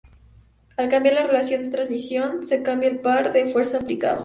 [0.77, 4.19] Al cambiar la relación de transmisión se cambia el par de fuerza aplicado.